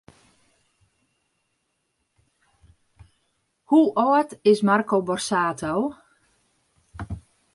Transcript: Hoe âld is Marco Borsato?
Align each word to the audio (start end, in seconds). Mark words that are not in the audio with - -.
Hoe 3.63 3.91
âld 3.93 4.37
is 4.41 4.61
Marco 4.63 4.99
Borsato? 5.03 5.95